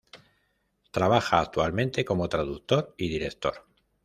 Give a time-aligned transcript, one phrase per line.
[0.89, 3.67] Trabaja actualmente como traductor y director.